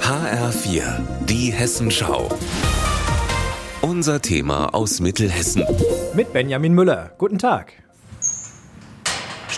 [0.00, 0.82] HR4,
[1.26, 2.28] die Hessenschau.
[3.80, 5.64] Unser Thema aus Mittelhessen.
[6.14, 7.12] Mit Benjamin Müller.
[7.18, 7.72] Guten Tag.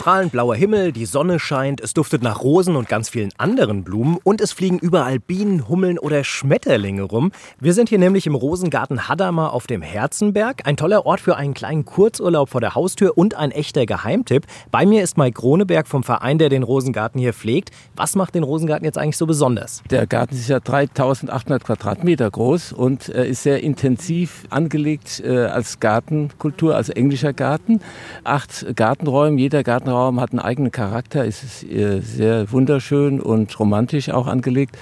[0.00, 4.16] Strahlend blauer Himmel, die Sonne scheint, es duftet nach Rosen und ganz vielen anderen Blumen
[4.24, 7.32] und es fliegen überall Bienen, Hummeln oder Schmetterlinge rum.
[7.60, 10.66] Wir sind hier nämlich im Rosengarten Hadamar auf dem Herzenberg.
[10.66, 14.46] Ein toller Ort für einen kleinen Kurzurlaub vor der Haustür und ein echter Geheimtipp.
[14.70, 17.68] Bei mir ist Mike Kroneberg vom Verein, der den Rosengarten hier pflegt.
[17.94, 19.82] Was macht den Rosengarten jetzt eigentlich so besonders?
[19.90, 25.78] Der Garten ist ja 3800 Quadratmeter groß und äh, ist sehr intensiv angelegt äh, als
[25.78, 27.82] Gartenkultur, als englischer Garten.
[28.24, 34.08] Acht Gartenräume, jeder Garten Gartenraum hat einen eigenen Charakter, ist äh, sehr wunderschön und romantisch
[34.10, 34.78] auch angelegt.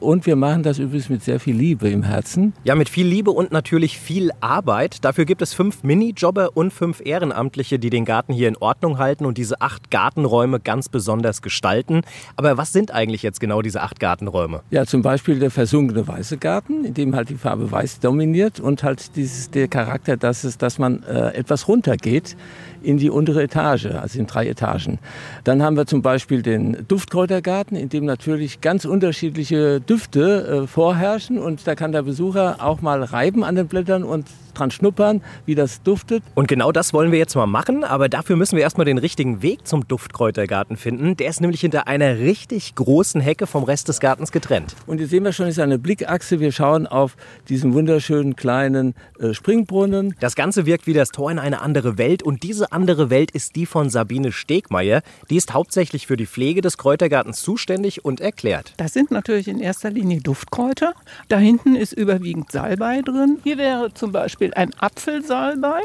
[0.00, 2.54] Und wir machen das übrigens mit sehr viel Liebe im Herzen.
[2.64, 5.04] Ja, mit viel Liebe und natürlich viel Arbeit.
[5.04, 9.26] Dafür gibt es fünf Minijobber und fünf Ehrenamtliche, die den Garten hier in Ordnung halten
[9.26, 12.00] und diese acht Gartenräume ganz besonders gestalten.
[12.36, 14.62] Aber was sind eigentlich jetzt genau diese acht Gartenräume?
[14.70, 18.82] Ja, zum Beispiel der versunkene weiße Garten, in dem halt die Farbe weiß dominiert und
[18.82, 22.36] halt dieses, der Charakter, dass, es, dass man äh, etwas runtergeht
[22.82, 24.98] in die untere Etage, also in drei Etagen.
[25.44, 31.36] Dann haben wir zum Beispiel den Duftkräutergarten, in dem natürlich ganz unterschiedliche Düfte äh, vorherrschen
[31.36, 34.24] und da kann der Besucher auch mal reiben an den Blättern und
[34.54, 36.22] dran schnuppern, wie das duftet.
[36.34, 39.42] Und genau das wollen wir jetzt mal machen, aber dafür müssen wir erstmal den richtigen
[39.42, 41.16] Weg zum Duftkräutergarten finden.
[41.16, 44.74] Der ist nämlich hinter einer richtig großen Hecke vom Rest des Gartens getrennt.
[44.86, 46.40] Und hier sehen wir schon, ist eine Blickachse.
[46.40, 47.16] Wir schauen auf
[47.48, 50.14] diesen wunderschönen kleinen äh, Springbrunnen.
[50.20, 53.56] Das Ganze wirkt wie das Tor in eine andere Welt und diese andere Welt ist
[53.56, 55.02] die von Sabine Stegmeier.
[55.30, 58.74] Die ist hauptsächlich für die Pflege des Kräutergartens zuständig und erklärt.
[58.76, 60.92] Das sind natürlich in erster Linie Duftkräuter.
[61.28, 63.38] Da hinten ist überwiegend Salbei drin.
[63.42, 65.80] Hier wäre zum Beispiel ein Apfelsalbei.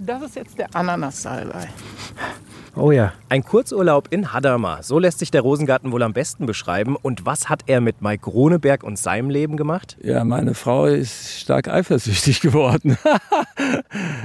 [0.00, 1.68] Das ist jetzt der Ananassalbei.
[2.78, 3.14] Oh ja.
[3.30, 4.82] Ein Kurzurlaub in Hadamar.
[4.82, 6.94] So lässt sich der Rosengarten wohl am besten beschreiben.
[6.94, 9.96] Und was hat er mit Mike Roneberg und seinem Leben gemacht?
[10.02, 12.98] Ja, meine Frau ist stark eifersüchtig geworden.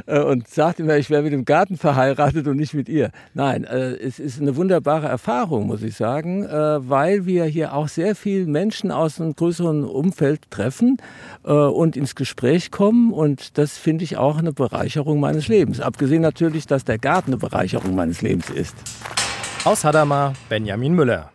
[0.05, 3.11] und sagt immer, ich wäre mit dem Garten verheiratet und nicht mit ihr.
[3.33, 7.87] Nein, äh, es ist eine wunderbare Erfahrung, muss ich sagen, äh, weil wir hier auch
[7.87, 10.97] sehr viele Menschen aus einem größeren Umfeld treffen
[11.45, 13.13] äh, und ins Gespräch kommen.
[13.13, 15.79] Und das finde ich auch eine Bereicherung meines Lebens.
[15.79, 18.75] Abgesehen natürlich, dass der Garten eine Bereicherung meines Lebens ist.
[19.63, 21.30] Aus Hadamar, Benjamin Müller.